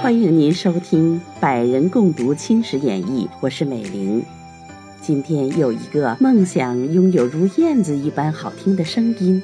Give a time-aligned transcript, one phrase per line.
[0.00, 4.24] 欢迎您收听《百人共读青史演义》，我是美玲。
[5.00, 9.42] 今天有一个梦想拥有如燕子一般好听的声音，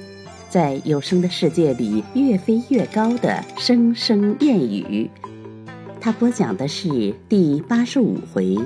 [0.48, 5.10] 在有声的世界里越飞越高的声声燕语。
[6.00, 8.56] 他播讲的是第八十五回：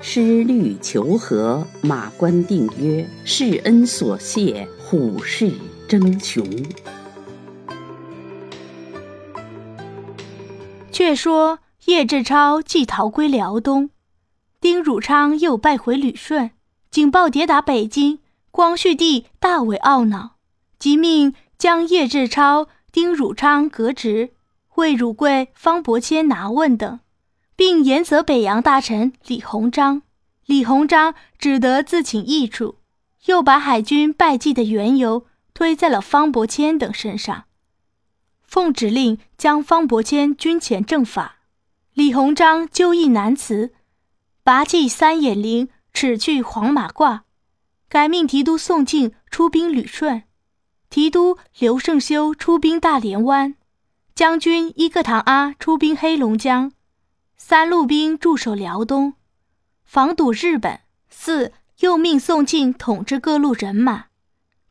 [0.00, 5.50] 失律求和，马关定约；世恩所谢，虎视
[5.88, 6.46] 争雄。
[10.92, 13.90] 却说叶志超既逃归辽东，
[14.60, 16.50] 丁汝昌又败回旅顺，
[16.90, 20.36] 警报迭打北京，光绪帝大为懊恼，
[20.78, 24.30] 即命将叶志超、丁汝昌革职，
[24.76, 27.00] 魏汝贵、方伯谦拿问等，
[27.56, 30.02] 并严责北洋大臣李鸿章。
[30.44, 32.76] 李鸿章只得自请易主，
[33.24, 37.44] 又把海军败绩的缘由推在了方伯谦等身上。
[38.42, 41.38] 奉旨令将方伯谦军前正法，
[41.94, 43.72] 李鸿章纠议难辞，
[44.44, 47.22] 拔弃三眼铃，齿去黄马褂，
[47.88, 50.22] 改命提督宋庆出兵旅顺，
[50.88, 53.56] 提督刘胜修出兵大连湾，
[54.14, 56.70] 将军伊克唐阿出兵黑龙江，
[57.48, 59.14] 三路兵驻守辽东，
[59.84, 60.80] 防堵日本。
[61.08, 64.06] 四又命宋庆统治各路人马。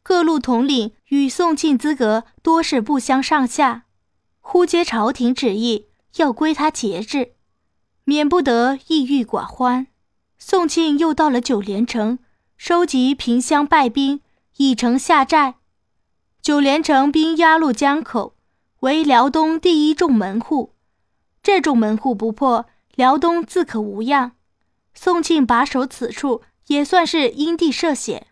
[0.04, 3.86] 各路统领与宋庆资格多是不相上下，
[4.42, 5.86] 忽接朝廷旨意，
[6.18, 7.36] 要归他节制，
[8.03, 9.88] 免不得抑郁寡欢。
[10.38, 12.20] 宋庆又到了九连城，
[12.58, 14.20] 收集平乡败兵，
[14.58, 15.56] 以城下寨。
[16.42, 18.36] 九连城兵压入江口，
[18.81, 20.75] 为辽东第一重门户。
[21.46, 22.66] 这种门户不破，
[22.96, 24.32] 辽东自可无恙。
[24.96, 28.26] 宋庆把守此处，也算是因地设险。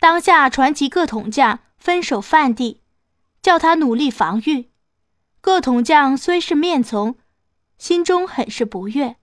[0.00, 2.80] 当下传集各统将分守范地，
[3.42, 4.70] 叫他努力防御。
[5.42, 7.16] 各统将虽是面从，
[7.76, 9.16] 心中很是不悦。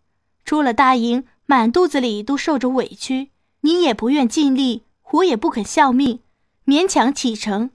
[0.46, 3.32] 出了大营，满肚子里都受着委屈。
[3.62, 4.84] 你也不愿尽力，
[5.14, 6.20] 我也不肯效命，
[6.68, 7.72] 勉强启程，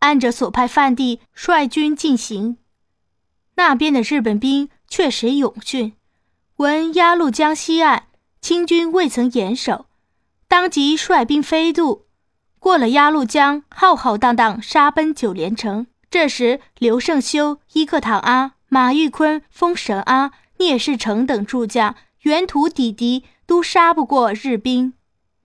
[0.00, 2.56] 按着所派范地率军进行。
[3.54, 5.94] 那边的日本兵确实勇峻，
[6.56, 8.08] 闻鸭绿江西岸
[8.42, 9.86] 清军未曾严守，
[10.46, 12.04] 当即率兵飞渡。
[12.58, 15.86] 过了鸭绿江，浩浩荡荡杀奔九连城。
[16.10, 24.92] 这时，刘胜修、伊克唐阿、马玉坤、封神阿、聂士成等诸将沿途抵敌，都杀不过日兵。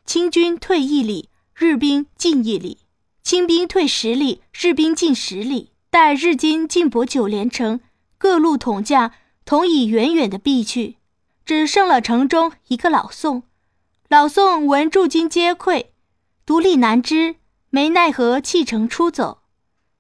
[0.04, 2.80] 清军退一里，日兵进一里；
[3.24, 5.72] 清兵退十里，日兵进十里。
[5.90, 7.80] 待日军进博九连城，
[8.18, 9.14] 各路统将
[9.48, 10.98] 同已远远的避去，
[11.46, 13.44] 只剩了城中一个老宋。
[14.10, 15.86] 老宋闻驻军皆溃。
[16.46, 17.38] 独立难支，
[17.70, 19.40] 没奈何，弃城出走，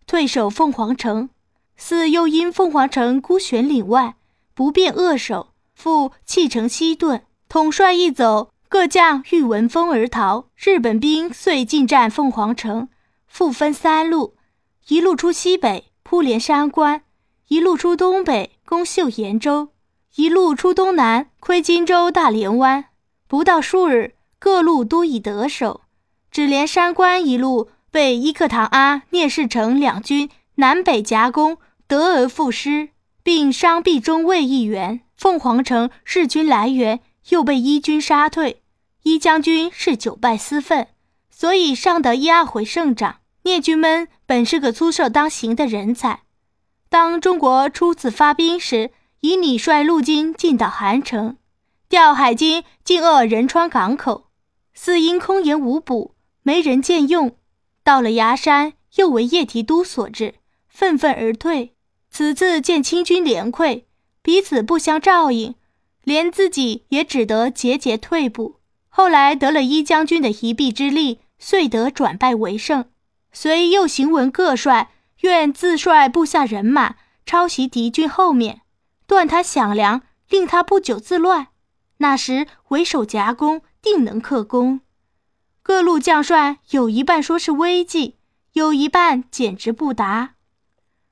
[0.05, 1.29] 退守凤凰城。
[1.77, 4.17] 四又因凤凰城孤悬岭外，
[4.53, 7.21] 不便扼守，复弃城西遁。
[7.47, 10.49] 统帅一走，各将欲闻风而逃。
[10.57, 12.89] 日本兵遂进占凤凰城，
[13.27, 14.35] 复分三路：
[14.89, 17.03] 一路出西北，扑连山关；
[17.47, 19.69] 一路出东北，攻秀岩州；
[20.15, 22.87] 一路出东南，窥荆州、大连湾。
[23.25, 25.83] 不到数日，各路都已得手。
[26.29, 31.57] 只连山关一路被伊克唐阿、聂士成两军南北夹攻，
[31.87, 32.89] 得而复失，
[33.23, 34.99] 并伤毙中尉一员。
[35.15, 36.99] 凤凰城日军来援，
[37.29, 38.61] 又被伊军杀退。
[39.03, 40.89] 伊将军是久败私愤，
[41.31, 43.19] 所以上得一二回胜仗。
[43.43, 46.23] 聂军们本是个出色当行的人才。
[46.97, 51.37] 当中国初次发兵时，以你率陆军进到韩城，
[51.87, 54.31] 调海军进扼仁川港口，
[54.73, 56.15] 四因空言无补。
[56.41, 57.35] 没人见用，
[57.83, 60.33] 到了崖山，又为叶提督所致，
[60.67, 61.75] 愤愤而退。
[62.09, 63.83] 此次见清军连溃，
[64.23, 65.53] 彼此不相照应，
[66.03, 68.55] 连自己也只得节节退步。
[68.89, 72.85] 后来得了一将军的一臂之力，遂得转败为胜。
[73.31, 74.89] 遂又行文各帅，
[75.21, 78.61] 愿自率部下人马抄袭敌军后面，
[79.05, 81.47] 断他饷粮，令他不久自乱。
[81.97, 84.81] 那时为守夹攻，定能克功。
[85.63, 88.17] 各路将帅有一半说是危计，
[88.53, 90.35] 有一半简直不答。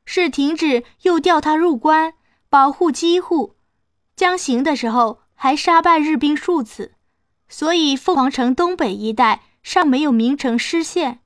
[0.06, 2.13] 是停止，又调他入关
[2.50, 3.56] 保护机户。
[4.16, 6.94] 将行的时候，还杀败日兵数次，
[7.50, 11.19] 所以凤凰城东北一带尚没有名城失陷。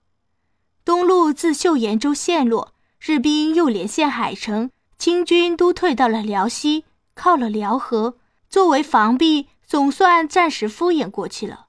[0.89, 6.83] 东路自秀岩州陷落，日兵又连陷海城，清军都退到了辽西，
[7.13, 8.17] 靠了辽河
[8.49, 11.67] 作为防壁，总算暂时敷衍过去了。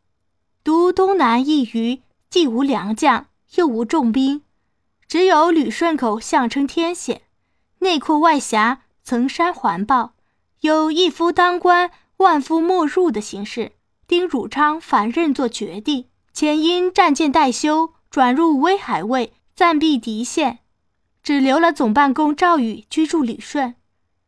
[0.64, 2.00] 独东南一隅，
[2.30, 3.26] 既无良将，
[3.56, 4.40] 又无重兵，
[5.06, 7.20] 只有旅顺口象征天险，
[7.80, 10.14] 内扩外狭，层山环抱，
[10.60, 13.72] 有一夫当关，万夫莫入的形势。
[14.08, 20.58] 丁汝昌反认作绝地，前因战舰待修，转入威海卫，暂避敌线，
[21.22, 23.76] 只留了总办公赵宇居住旅顺。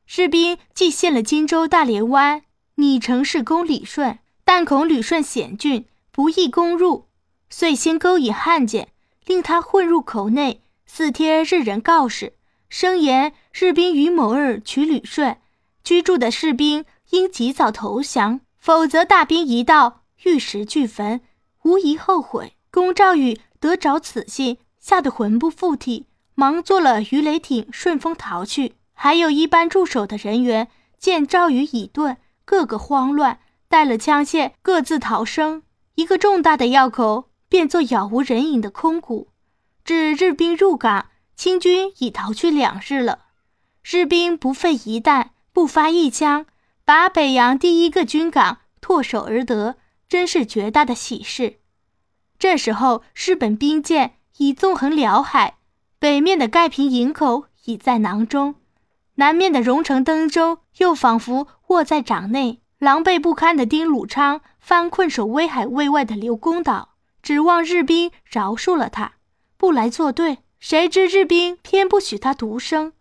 [0.06, 2.43] 士兵既陷了荆州大连湾，
[2.76, 7.06] 拟乘势攻旅顺，但恐旅顺险峻，不易攻入，
[7.50, 8.87] 遂先勾引汉奸，
[9.26, 12.34] 令他混入口内，四贴日人告示，
[12.69, 15.38] 声言日兵于某日取旅顺，
[15.82, 18.40] 居住的士兵应及早投降。
[18.61, 21.20] 否则，大兵一到，玉石俱焚，
[21.64, 22.52] 无疑后悔。
[22.70, 28.75] 龚兆宇得着此信，吓得魂不附体，忙坐了鱼雷艇顺风逃去。
[28.93, 30.67] 还有一班驻守的人员
[30.99, 33.38] 见赵宇已遁，个个慌乱，
[33.69, 35.62] 带了枪械，各自逃生。
[35.94, 39.29] 一个重大的要口变作杳无人影的空谷。
[39.85, 43.26] 至日兵入港，清军已逃去两日了。
[43.85, 46.47] 日兵不费一弹，不发一枪。
[46.85, 49.76] 把北洋第一个军港唾手而得，
[50.08, 51.61] 真是绝大的喜事。
[52.43, 55.59] 这时候，日本兵舰已纵横辽海，
[56.00, 58.56] 北面的盖平营口已在囊中，
[59.15, 62.61] 南面的荣成登州又仿佛握在掌内。
[62.81, 69.12] 狼狈不堪的丁汝昌翻困守威海卫外的刘公岛，指望日兵饶恕了他，
[69.56, 70.39] 不来作对。
[70.59, 72.93] 谁知日兵偏不许他独生，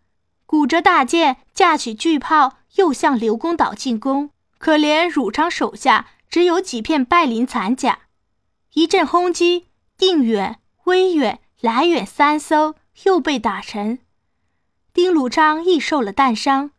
[0.45, 2.57] 鼓着大舰，架起巨炮。
[2.75, 4.29] 又向刘公岛进攻，
[4.59, 8.01] 可怜汝昌手下只有几片败鳞残甲。
[8.73, 13.99] 一阵轰击，定远、威远、来远三艘又被打沉。
[14.93, 16.71] 丁汝昌亦受了弹伤。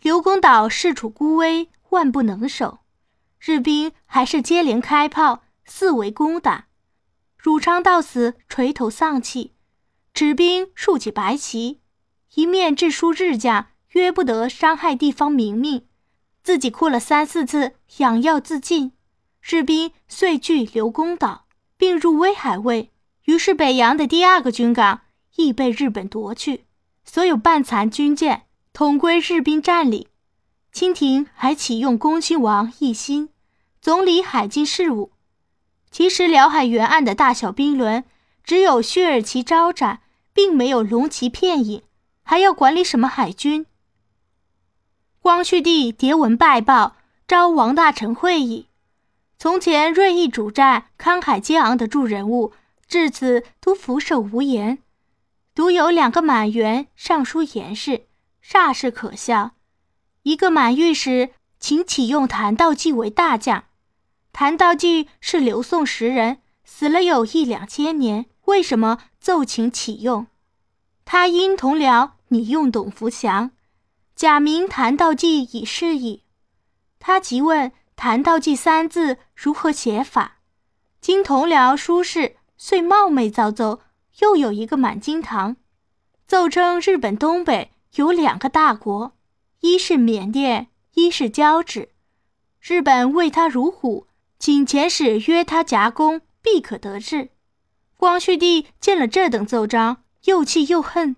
[0.00, 2.80] 刘公岛势处孤危，万不能守。
[3.38, 6.66] 日兵还是接连开炮，四围攻打。
[7.36, 9.52] 汝昌到此垂头丧气，
[10.12, 11.80] 指兵竖起白旗，
[12.34, 13.68] 一面致书日将。
[13.90, 15.86] 约不得伤害地方民命，
[16.42, 18.92] 自己哭了三四次，想要自尽。
[19.48, 21.44] 士兵遂据刘公岛，
[21.76, 22.90] 并入威海卫。
[23.26, 25.02] 于是北洋的第二个军港
[25.36, 26.64] 亦被日本夺去，
[27.04, 30.08] 所有半残军舰统归日兵占领。
[30.72, 33.28] 清廷还启用恭亲王奕欣，
[33.80, 35.12] 总理海禁事务。
[35.92, 38.02] 其实辽海沿岸的大小兵轮，
[38.42, 40.00] 只有薛尔旗招展，
[40.32, 41.82] 并没有龙旗片影，
[42.24, 43.64] 还要管理什么海军？
[45.20, 46.96] 光绪帝迭文拜报，
[47.28, 48.65] 召王大臣会议。
[49.38, 52.52] 从前锐意主战、慷慨激昂的诸人物，
[52.88, 54.78] 至此都俯首无言。
[55.54, 58.06] 独有两个满员上书言事，
[58.44, 59.52] 煞是可笑。
[60.22, 63.64] 一个满御史请启用谭道济为大将。
[64.32, 70.26] 谭道济是刘宋时人，死了有一两千年，为什么奏请启用？
[71.04, 73.52] 他因同僚拟用董福祥。
[74.14, 76.22] 假名谭道济以示矣。
[76.98, 80.38] 他即问“谭道济”三字如何写法，
[81.00, 83.80] 经同僚书示，遂冒昧造奏。
[84.20, 85.56] 又有一个满京堂，
[86.26, 89.12] 奏称日本东北有两个大国，
[89.60, 91.90] 一是缅甸，一是交趾。
[92.58, 94.06] 日本畏他如虎，
[94.38, 97.28] 请遣使约他夹攻，必可得志。
[97.98, 101.16] 光绪帝见了这等奏章，又气又恨，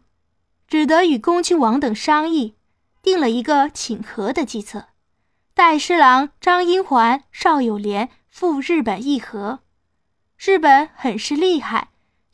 [0.66, 2.56] 只得与恭亲王等商议。
[3.00, 4.88] 定了一个请和的计策，
[5.58, 9.58] 代侍郎张英环、邵友莲赴日本议和。
[10.38, 11.88] 日本很是厉害，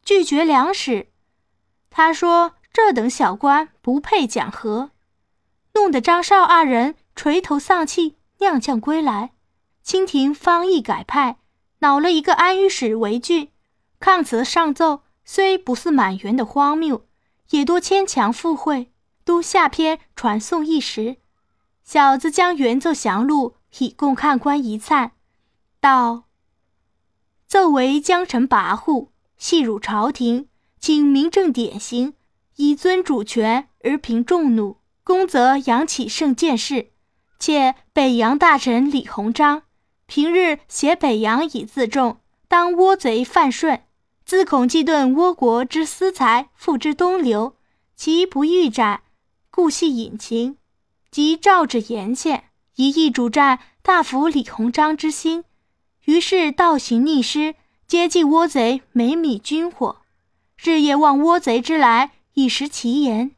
[0.05, 1.09] 拒绝粮使。
[1.89, 4.91] 他说：“这等小官不配讲和。”
[5.73, 9.31] 弄得张邵二人垂头丧气，踉跄归来。
[9.83, 11.39] 清廷方意改派，
[11.79, 13.51] 恼了一个安御史为郡，
[13.99, 17.07] 抗辞上奏，虽不似满员的荒谬，
[17.49, 18.93] 也多牵强附会。
[19.25, 21.17] 都下篇传颂一时，
[21.85, 25.13] 小子将原奏详录以供看官一参。
[25.81, 26.25] 道：
[27.47, 30.49] 奏为江城跋扈，戏辱朝廷，
[30.81, 32.15] 请明正典刑，
[32.57, 34.79] 以尊主权而平众怒。
[35.05, 36.91] 公则扬起圣见事，
[37.39, 39.65] 且北洋大臣李鸿章
[40.07, 43.83] 平日携北洋以自重，当倭贼犯顺，
[44.25, 47.57] 自恐忌顿倭国之私财付之东流，
[47.95, 49.03] 其不欲斩。
[49.51, 50.57] 故系隐情，
[51.15, 55.45] 即诏旨沿线，一意主战，大服李鸿章之心。
[56.07, 57.55] 于是倒行逆施，
[57.87, 59.99] 接济倭贼每米军火，
[60.61, 63.31] 日夜望倭贼之来，以食其言，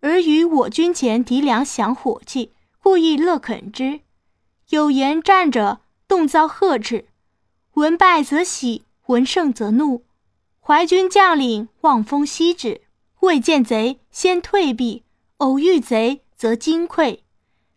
[0.00, 2.50] 而与我军前敌粮饷火器，
[2.82, 4.00] 故意乐肯之。
[4.70, 7.04] 有言战者，动遭呵斥；
[7.74, 10.02] 闻败则喜，闻胜则怒。
[10.58, 12.80] 淮军将领望风息止，
[13.20, 15.04] 未见贼先退避，
[15.36, 17.18] 偶遇贼则惊溃。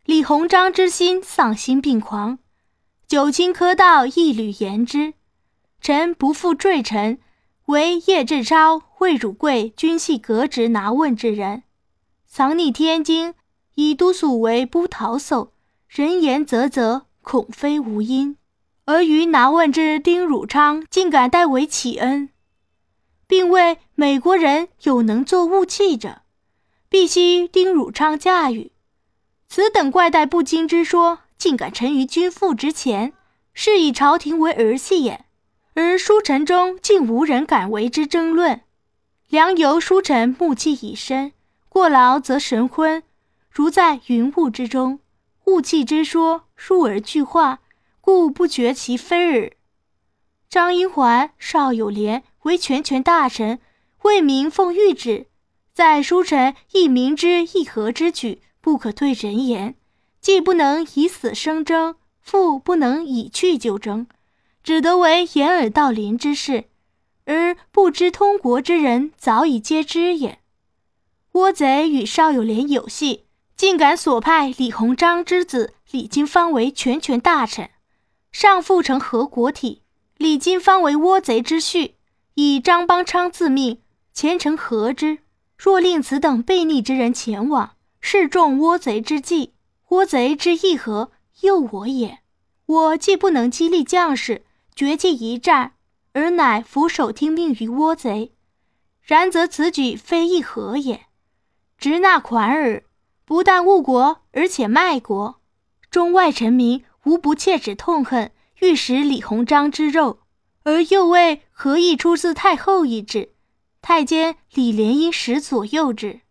[0.06, 2.40] 李鸿章之心丧心病狂，
[3.06, 5.16] 九卿科道一缕言之：
[5.82, 7.20] 臣不负罪臣，
[7.66, 11.64] 为叶志超、魏汝贵均系革职拿问之人，
[12.26, 13.34] 藏匿天津，
[13.76, 15.50] 以督署为不逃叟，
[15.90, 18.38] 人言啧啧，恐非无因。
[18.86, 22.30] 而于拿问之丁汝昌竟敢代为启恩，
[23.28, 26.22] 并谓美国人有能作武器者，
[26.94, 28.72] 必须丁汝昌驾驭。
[29.48, 33.14] 此等怪诞不经之说，竟敢陈于君父之前，
[33.52, 35.26] 是以朝廷为儿戏也。
[35.74, 38.62] 而书臣中竟无人敢为之争论。
[39.28, 41.32] 良由书臣暮气已深，
[41.68, 43.02] 过劳则神昏，
[43.50, 45.00] 如在云雾之中，
[45.46, 47.62] 雾气之说入耳俱化。
[48.02, 49.52] 故不觉其非耳。
[50.48, 53.60] 张英环、邵友廉为全权大臣，
[54.04, 55.26] 为民奉谕旨，
[55.74, 59.74] 在书臣亦明知议和之举不可对人言，
[60.22, 64.06] 既不能以死生争，复不能以去就争，
[64.64, 66.66] 只得为掩耳盗铃之事，
[67.26, 70.38] 而不知通国之人早已皆知也。
[71.32, 73.24] 倭贼与邵友廉有隙，
[73.58, 77.72] 竟敢所派李鸿章之子李经方为全权大臣。
[78.32, 79.82] 上复成何国体？
[80.18, 81.94] 李金方为倭贼之婿，
[82.36, 83.82] 以张邦昌自命，
[84.14, 85.18] 前程何之？
[85.58, 89.54] 若令此等悖逆之人前往，是中倭贼之计。
[89.90, 91.12] 倭贼之意何？
[91.42, 92.20] 诱我也。
[92.66, 94.44] 我既不能激励将士
[94.76, 95.74] 决计一战，
[96.14, 98.34] 而乃俯首听命于倭贼，
[99.02, 101.06] 然则此举非议和也。
[101.78, 102.84] 直纳款耳，
[103.26, 105.42] 不但误国，而且卖国，
[105.90, 106.84] 中外臣民。
[107.06, 108.32] 无不切齿痛恨，
[108.62, 110.20] 欲食李鸿章之肉，
[110.64, 113.33] 而又为何意出自太后意志？
[113.84, 116.22] 太监李莲英使左右之。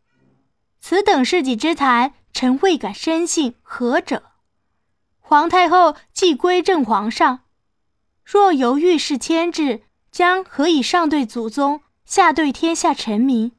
[0.80, 3.54] 此等事迹之谈，臣未敢深信。
[3.61, 4.23] 何者？
[5.21, 7.40] 皇太后既归正皇上，
[8.25, 13.52] 若由御史牵制，将何以上对祖宗，下对天下臣民？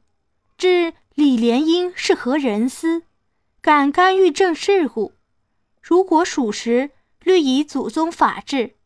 [0.58, 3.04] 至李莲英是何人思？
[3.62, 5.12] 敢干预政事乎？
[5.80, 6.90] 如果属实。
[7.20, 8.76] 律以祖宗法制，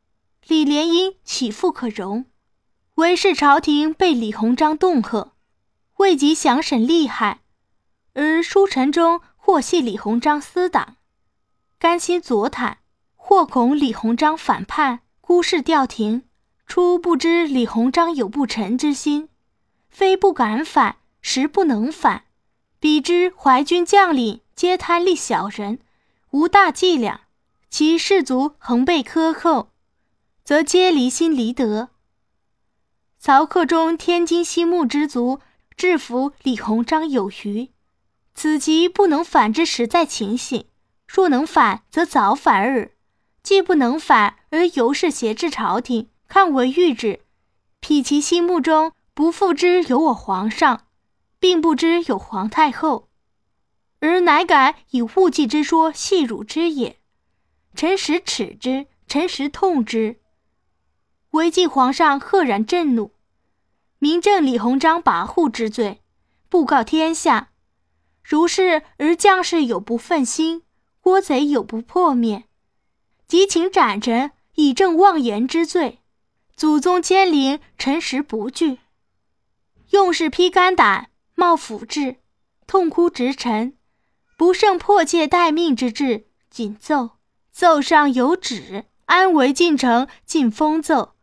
[0.47, 2.27] 李莲英岂复可容？
[2.99, 5.31] 唯是朝廷被李鸿章恫吓，
[5.99, 7.43] 未及详审利害，
[8.15, 10.97] 而书臣中或系李鸿章私党，
[11.79, 12.79] 甘心左袒，
[13.15, 16.25] 或恐李鸿章反叛，孤事调停。
[16.67, 19.29] 初不知李鸿章有不臣之心，
[19.89, 22.25] 非不敢反，实不能反。
[22.81, 25.79] 彼之淮军将领皆贪利小人，
[26.33, 27.21] 无大伎俩。
[27.71, 29.71] 其士卒恒被苛扣，
[30.43, 31.91] 则皆离心离德。
[33.21, 35.41] 曹克中天津西木之足
[35.77, 37.71] 制服李鸿章有余，
[38.33, 40.67] 此即不能反之实在情形。
[41.09, 42.93] 若能反，则早反耳。
[43.43, 47.21] 既不能反，而犹是挟制朝廷，看为谕旨，
[47.81, 50.87] 否其心目中不复知有我皇上，
[51.41, 53.09] 并不知有皇太后，
[53.99, 56.99] 而乃敢以误计之说戏辱之也。
[57.75, 60.21] 臣实耻之，臣实痛之。
[61.33, 63.13] 唯记皇上赫然震怒，
[63.99, 66.03] 明正李鸿章跋扈之罪，
[66.49, 67.51] 布告天下。
[68.23, 70.63] 如是而将士有不愤心，
[71.03, 72.45] 倭贼有不破灭，
[73.27, 76.01] 即请斩臣，以正妄言之罪。
[76.57, 78.81] 祖宗奸陵，臣实不惧。
[79.91, 82.17] 用事披肝胆，冒斧志，
[82.67, 83.77] 痛哭直臣，
[84.37, 87.11] 不胜迫切待命之志，谨奏。
[87.51, 91.15] 奏上有旨，安为进城进封奏，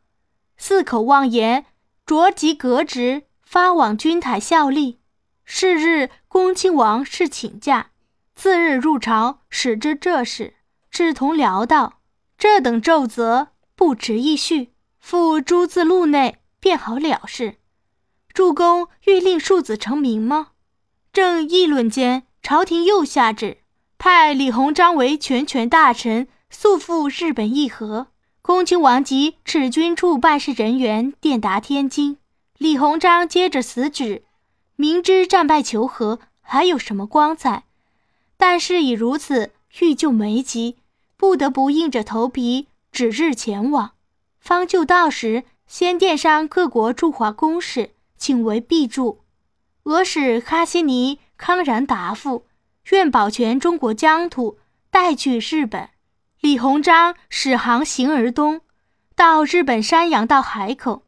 [0.58, 1.66] 四口妄言，
[2.06, 5.00] 着即革职，发往军台效力。
[5.44, 7.92] 是日，恭亲王是请假，
[8.36, 10.56] 次日入朝，使之这事。
[10.90, 12.00] 志同僚道，
[12.38, 17.58] 这等奏折不值一叙，附诸字录内，便好了事。
[18.34, 20.50] 主公欲令庶子成名吗？
[21.14, 23.60] 正议论间，朝廷又下旨。
[23.98, 28.08] 派李鸿章为全权大臣，速赴日本议和。
[28.46, 32.20] 恭亲王及赤军处办事人员电达天津。
[32.60, 34.22] 李鸿章接着此旨，
[34.76, 37.64] 明知战败求和还有什么光彩，
[38.38, 40.78] 但事已如此，欲救没及，
[41.18, 43.94] 不得不硬着头皮指日前往。
[44.40, 49.22] 方就到时，先电上各国驻华公使，请为必助。
[49.86, 52.46] 俄使哈西尼康然答复。
[52.92, 54.60] 愿保全中国疆土，
[54.92, 55.90] 带去日本。
[56.42, 58.62] 李鸿章使航行而东，
[59.16, 61.04] 到日本山阳道海口，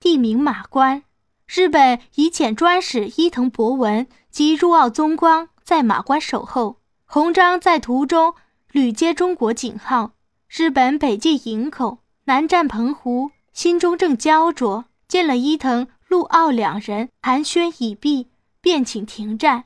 [0.00, 1.04] 地名马关。
[1.46, 6.78] 日本以遣专使伊藤博文及入奥宗光在马关守候。
[7.04, 8.34] 鸿章在途中
[8.72, 10.12] 屡接中国警号。
[10.48, 18.28] 日本北进营口，南占澎湖，心中正焦灼，见了伊藤、陆奥两人寒暄已毕，
[18.60, 19.64] 便请停战。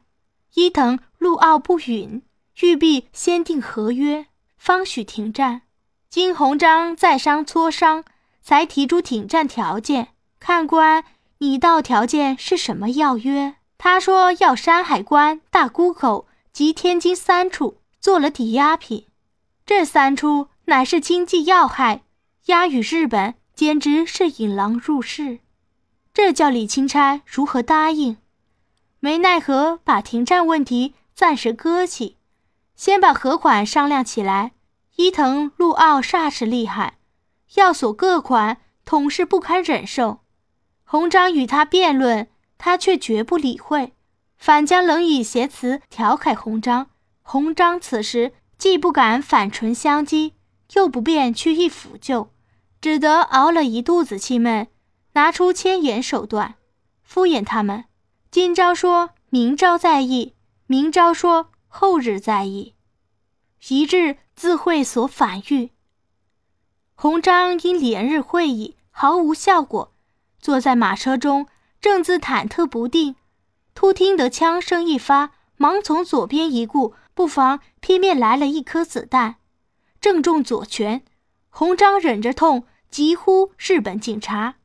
[0.54, 2.22] 伊藤、陆奥不允，
[2.60, 4.26] 欲必先订合约，
[4.64, 5.60] 方许停战。
[6.08, 8.02] 经鸿章再商磋商，
[8.40, 10.14] 才提出停战条件。
[10.40, 11.04] 看官。
[11.36, 13.56] 你道条件是什么要约？
[13.76, 19.06] 他说要山海关、大沽口及天津三处做了抵押品，
[19.66, 22.04] 这三处乃是经济要害，
[22.46, 25.40] 押与日本简直是引狼入室。
[26.14, 28.16] 这叫李钦差如何答应？
[28.98, 32.16] 没奈何，把停战问题暂时搁起，
[32.74, 34.52] 先把和款商量起来。
[34.96, 36.98] 伊藤、陆奥煞是厉害，
[37.54, 40.20] 要索各款，统是不堪忍受。
[40.84, 43.92] 洪章与他辩论，他却绝不理会，
[44.36, 46.90] 反将冷语邪词调侃洪章。
[47.22, 50.32] 洪章此时既不敢反唇相讥，
[50.74, 52.30] 又不便去意抚救，
[52.80, 54.68] 只得熬了一肚子气闷，
[55.14, 56.54] 拿出千言手段
[57.02, 57.86] 敷衍他们。
[58.30, 60.34] 今朝说明朝再议，
[60.68, 62.74] 明朝说后日再议，
[63.68, 65.70] 一日自会所反谕。
[66.94, 69.92] 洪章因连日会议毫无效果。
[70.40, 71.46] 坐在马车中，
[71.80, 73.16] 正自忐忑不定，
[73.74, 79.36] 突听得枪声一发，忙从左边一顾，不妨劈面来了一颗子弹，
[80.00, 81.02] 正中左拳。
[81.48, 84.56] 洪章忍着痛，急呼日本警察。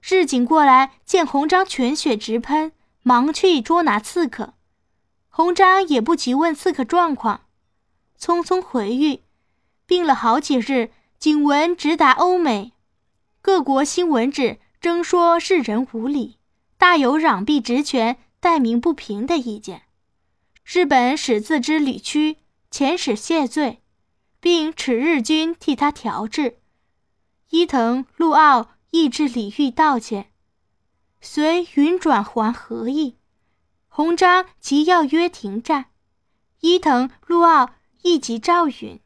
[0.00, 4.54] 日警过来，见洪章全血直喷，忙去捉拿刺客。
[5.30, 7.40] 洪章也不急问刺客状况，
[8.24, 9.20] 匆匆回谕，
[9.84, 12.72] 病了好几日，警闻直达欧美，
[13.42, 14.58] 各国新闻纸。
[14.80, 16.38] 争说世人无礼，
[16.78, 19.82] 大有攘臂职权、待民不平的意见。
[20.64, 22.38] 日本使自知理屈，
[22.70, 23.82] 遣使谢罪，
[24.40, 26.58] 并使日军替他调制。
[27.50, 30.30] 伊藤、陆奥亦至礼遇道歉，
[31.20, 33.18] 随云转还和议。
[33.88, 35.86] 鸿章即要约停战，
[36.60, 37.70] 伊藤、陆奥
[38.04, 39.00] 亦即赵允。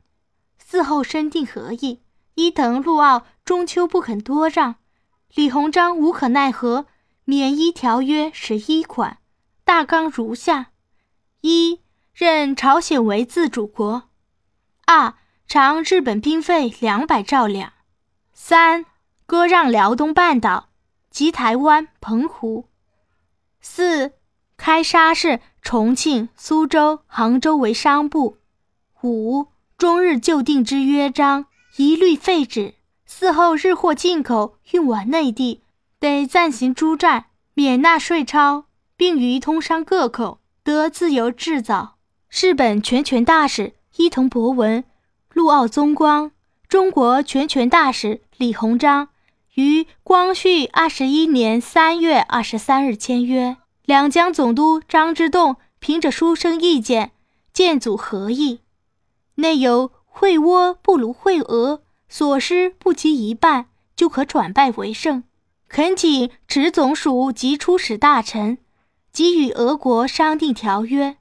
[0.60, 2.02] 嗣后申订和议，
[2.34, 4.74] 伊藤、陆奥终究不肯多让。
[5.34, 6.86] 李鸿章无可奈何，
[7.24, 9.18] 免依条约十一款，
[9.64, 10.72] 大纲如下：
[11.42, 11.80] 一、
[12.12, 14.08] 任朝鲜为自主国；
[14.84, 15.14] 二、
[15.46, 17.70] 偿日本兵费两百兆两；
[18.32, 18.84] 三、
[19.26, 20.70] 割让辽东半岛
[21.10, 22.64] 及台湾、澎湖；
[23.60, 24.12] 四、
[24.56, 28.38] 开沙市、重庆、苏州、杭州为商埠；
[29.02, 32.74] 五、中日旧定之约章一律废止。
[33.08, 35.62] 嗣后日货进口运往内地，
[35.98, 38.64] 得暂行诸战，免纳税钞，
[38.96, 41.96] 并于通商各口得自由制造。
[42.28, 44.84] 日本全权大使伊藤博文、
[45.32, 46.32] 陆奥宗光，
[46.68, 49.08] 中国全权大使李鸿章
[49.54, 53.56] 于光绪二十一年三月二十三日签约。
[53.86, 57.12] 两江总督张之洞凭着书生意见，
[57.54, 58.60] 建组合议，
[59.38, 61.82] 内有会倭不如会俄。
[62.10, 65.24] 所失不及一半，就可转败为胜。
[65.68, 68.56] 恳请直总署及出使大臣，
[69.12, 71.18] 即与俄国商定条约。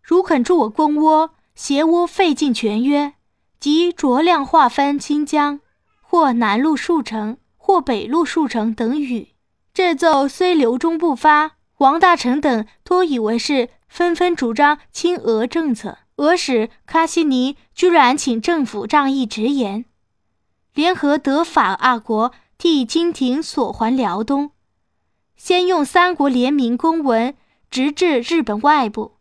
[0.00, 3.14] 如肯助我攻倭，协倭废尽全约，
[3.58, 5.58] 即酌量划分新疆，
[6.00, 9.30] 或南路数城，或北路数城等语。
[9.72, 15.98] 这奏虽留中不发，王大臣等多以为是，纷纷主张亲俄政策。
[16.16, 19.84] 俄使卡西尼居然请政府仗义直言。
[20.72, 24.50] 联合德法二国替金廷索还辽东，
[25.36, 27.34] 先用三国联名公文
[27.70, 29.16] 直至日本外部，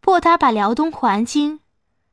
[0.00, 1.60] 迫他把辽东还清。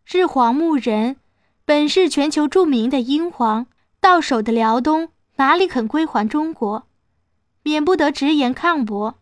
[0.06, 1.18] 日皇牧人
[1.66, 3.68] 本是全球著名的英皇，
[4.00, 6.88] 到手的辽东哪里肯归还中国？
[7.64, 9.16] 免不得直言抗驳。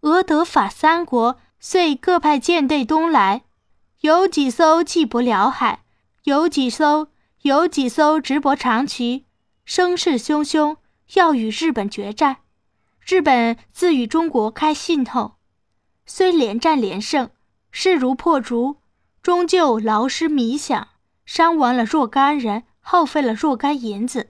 [0.00, 3.42] 俄德法三国遂各派舰队东来，
[4.04, 5.82] 有几艘弃泊辽海，
[6.24, 7.08] 有几艘。
[7.40, 9.24] 有几艘直泊长崎，
[9.64, 10.76] 声势汹汹，
[11.14, 12.36] 要与日本决战。
[13.06, 15.36] 日本自与中国开信后，
[16.04, 17.30] 虽连战连胜，
[17.70, 18.76] 势如破竹，
[19.22, 20.84] 终究劳师弥饷，
[21.24, 24.28] 伤亡了若干人，耗费了若干银子，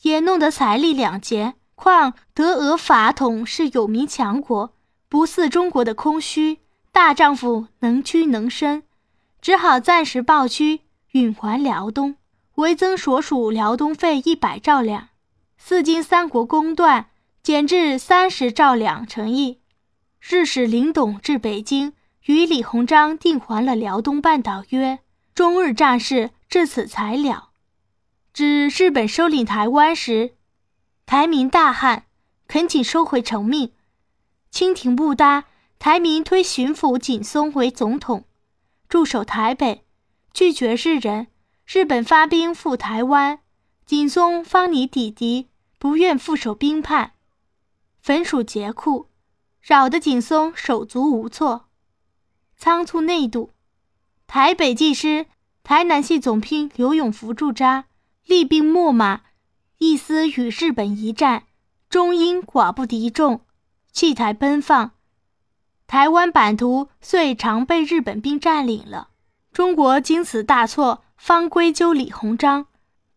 [0.00, 1.56] 也弄得财力两竭。
[1.74, 4.74] 况德俄法统是有名强国，
[5.10, 8.82] 不似中国的空虚，大丈夫能屈能伸，
[9.40, 10.80] 只好暂时抱屈，
[11.12, 12.16] 允还辽东。
[12.56, 15.08] 为增所属辽东费一百兆两，
[15.56, 17.08] 四经三国公断，
[17.42, 19.60] 减至三十兆两成意。
[20.20, 21.94] 日使林董至北京，
[22.26, 24.98] 与李鸿章订还了辽东半岛约，
[25.34, 27.48] 中日战事至此才了。
[28.34, 30.34] 指日本收领台湾时，
[31.06, 32.04] 台民大汉，
[32.46, 33.72] 恳请收回成命。
[34.50, 35.44] 清廷不答，
[35.78, 38.24] 台民推巡抚景松为总统，
[38.90, 39.84] 驻守台北，
[40.34, 41.28] 拒绝日人。
[41.64, 43.38] 日本发兵赴台湾，
[43.86, 45.46] 景松方拟抵敌，
[45.78, 47.12] 不愿负守兵叛，
[48.02, 49.06] 焚属劫库，
[49.60, 51.68] 扰得景松手足无措，
[52.56, 53.52] 仓促内渡。
[54.26, 55.26] 台北技师、
[55.62, 57.84] 台南系总兵刘永福驻扎。
[58.26, 59.20] 厉兵秣马，
[59.78, 61.44] 意思与日本一战，
[61.88, 63.42] 终因寡不敌众，
[63.92, 64.94] 弃台奔放。
[65.90, 69.08] 台湾版图遂常被日本兵占领了。
[69.52, 72.66] 中国经此大错，方归咎李鸿章，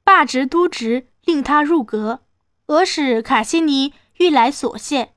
[0.03, 2.21] 罢职督职，令他入阁。
[2.65, 5.13] 俄使卡西尼欲来所谢，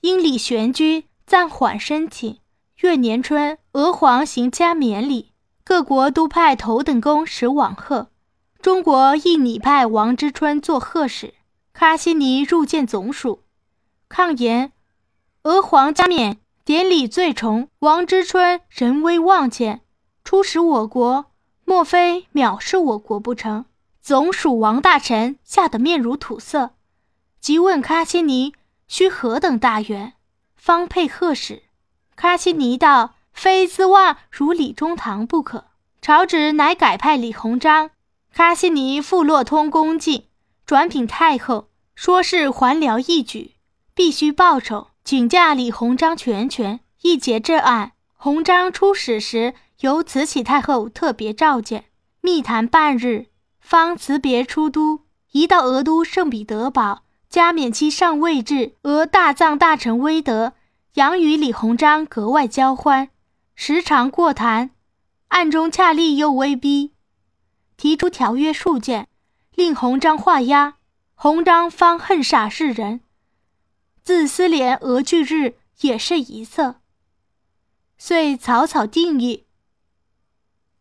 [0.00, 2.40] 因李玄居暂缓申请。
[2.80, 5.30] 月年春，俄皇行加冕礼，
[5.62, 8.08] 各国都派头等公使往贺。
[8.60, 11.34] 中国亦拟派王之春做贺使，
[11.72, 13.44] 卡西尼入见总署，
[14.08, 14.72] 抗言：
[15.44, 19.82] 俄皇加冕典礼最崇，王之春人威望浅，
[20.24, 21.26] 出使我国，
[21.64, 23.66] 莫非藐视我国不成？
[24.02, 26.72] 总署王大臣吓得面如土色，
[27.38, 28.52] 即问喀西尼
[28.88, 30.14] 需何等大员，
[30.56, 31.62] 方配贺使。
[32.16, 35.66] 喀西尼道：非自望如李中堂不可。
[36.02, 37.92] 朝旨乃改派李鸿章。
[38.34, 40.24] 喀西尼复洛通恭敬，
[40.66, 43.54] 转禀太后，说是还辽一举，
[43.94, 47.92] 必须报酬，请假李鸿章全权，一结这案。
[48.16, 51.84] 鸿章出使时，由慈禧太后特别召见，
[52.20, 53.26] 密谈半日，
[53.60, 55.02] 方辞别出都。
[55.30, 60.54] 一到俄都圣彼得堡，加冕期尚未至，俄大藏大臣威德
[60.94, 63.10] 杨与李鸿章格外交欢，
[63.54, 64.72] 时常过谈，
[65.28, 66.94] 暗中恰利诱威逼。
[67.76, 69.06] 提出条约数件，
[69.54, 70.74] 令鸿章画押，
[71.14, 73.02] 鸿章方恨煞世人。
[74.06, 76.76] 自私连俄拒日也是一色，
[77.98, 79.46] 遂草草定义。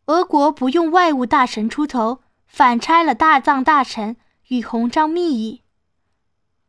[0.05, 4.17] 俄国不用外务大臣出头，反差了大藏大臣
[4.49, 5.63] 与鸿章密议，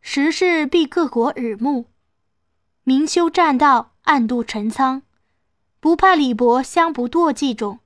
[0.00, 1.90] 时势避各国耳目，
[2.84, 5.02] 明修栈道，暗度陈仓，
[5.78, 7.80] 不怕李博相不堕计中。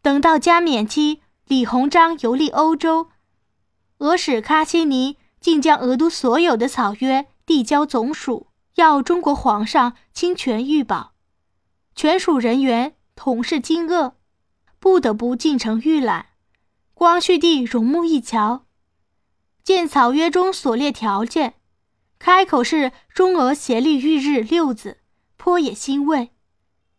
[0.00, 1.22] 等到加冕期。
[1.48, 3.08] 李鸿章游历欧洲，
[3.98, 11.12] 俄使喀西尼竟将俄都所有的草约递交总署，要中国皇上亲权御宝。
[11.94, 14.14] 全署人员同是惊愕，
[14.78, 16.26] 不得不进城预览。
[16.94, 18.64] 光绪帝容目一瞧，
[19.62, 21.54] 见草约中所列条件，
[22.18, 24.98] 开口是中俄协力御日六字，
[25.36, 26.30] 颇也欣慰。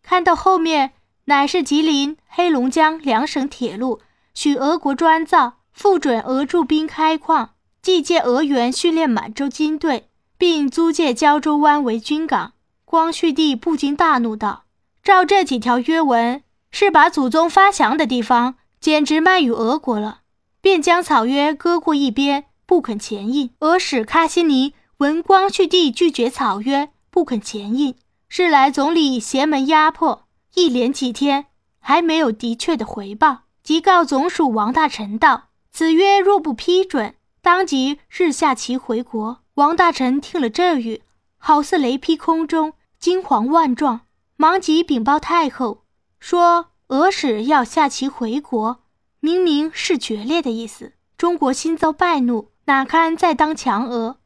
[0.04, 0.94] 看到后面，
[1.26, 4.02] 乃是吉林、黑龙江两省铁路。
[4.34, 10.10] 许俄国专造，复准俄驻兵开矿，既借俄元训练满洲军队，
[10.46, 12.54] 并租借胶州湾为军港。
[12.86, 14.66] 光绪帝不禁大怒道
[15.02, 20.20] ：“照这几条约文，是把祖宗发祥的地方，简直卖与俄国了。”
[20.62, 23.50] 便将草约搁过一边，不肯前印。
[23.62, 27.96] 俄使喀西尼闻光绪帝拒绝草约，不肯前印，
[28.30, 30.28] 是来总理邪门压迫。
[30.54, 31.48] 一连几天，
[31.80, 33.46] 还没有的确的回报。
[33.64, 41.02] 即告总署王大臣道：“此约若不批准，当即日下其回国。”王大臣听了这语，
[41.38, 44.02] 好似雷劈空中，惊惶万状，
[44.36, 45.86] 忙即禀报太后，
[46.20, 48.84] 说：“俄使要下棋回国，
[49.22, 50.92] 明明是决裂的意思。
[51.18, 54.18] 中国心遭败怒，哪堪再当强俄？”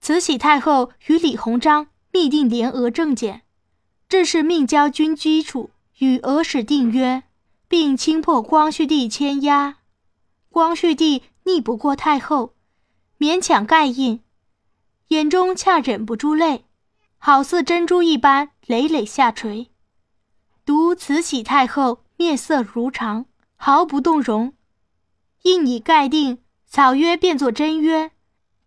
[0.00, 3.42] 慈禧太后与李鸿章密定联俄政见，
[4.08, 7.24] 这是命交军机处与俄使订约。
[7.68, 9.76] 并亲迫光绪帝签押，
[10.48, 12.54] 光绪帝逆不过太后，
[13.16, 14.22] 勉强盖印，
[15.10, 16.66] 眼中恰忍不住泪，
[17.18, 19.72] 好似珍珠一般累累下垂。
[20.64, 24.54] 独慈禧太后面色如常，毫不动容，
[25.42, 28.12] 印已盖定，草约变作真约，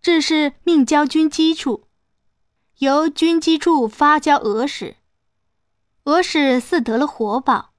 [0.01, 1.87] 这是命交军机处，
[2.79, 4.97] 由军机处发交俄使，
[6.03, 7.71] 俄使似得了活宝。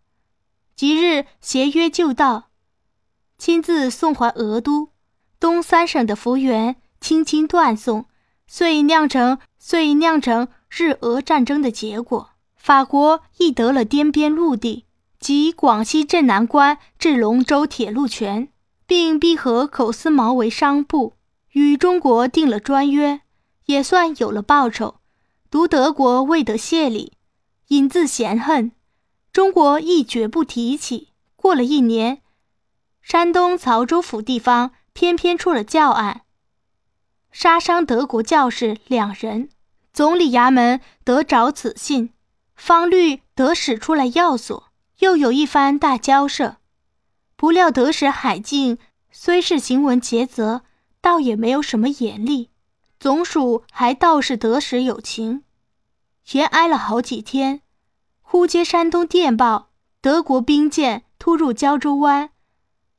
[0.75, 2.49] 即日携约就到，
[3.37, 4.89] 亲自送还俄都。
[5.39, 8.07] 东三省的幅员轻轻断送，
[8.47, 12.31] 遂酿成遂酿成日俄战争的结果。
[12.57, 14.87] 法国亦得了滇边陆地
[15.19, 18.49] 及广西镇南关至龙州铁路权，
[18.87, 21.15] 并闭合口思毛为商埠，
[21.53, 23.21] 与中国订了专约，
[23.67, 24.97] 也算有了报酬。
[25.51, 27.13] 独德国未得谢礼，
[27.69, 28.73] 引自嫌恨，
[29.33, 31.11] 中国亦绝不提起。
[31.37, 32.23] 过了一年，
[33.01, 36.23] 山东曹州府地方偏偏出了教案，
[37.35, 39.49] 杀伤德国教士两人。
[39.93, 42.13] 总理衙门得着此信，
[42.55, 44.71] 方律得使出来要索，
[45.01, 46.59] 又有一番大交涉。
[47.35, 48.79] 不料得使海禁
[49.11, 50.63] 虽是行文节则，
[51.01, 52.51] 倒也没有什么严厉。
[53.01, 55.43] 总署还倒是得使有情。
[56.31, 57.63] 延挨了好几天，
[58.23, 59.71] 忽接山东电报，
[60.01, 62.31] 德国兵舰突入胶州湾，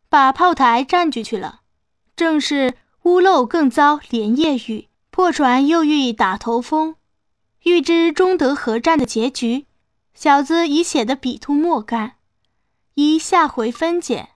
[0.10, 1.62] 把炮台占据去了。
[2.16, 4.90] 正是屋漏更遭连夜雨。
[5.12, 6.96] 破船又遇打头风，
[7.64, 9.66] 欲知中德河战的结局，
[10.14, 12.16] 小子已写得笔吐墨干，
[12.96, 14.32] 宜下回分解。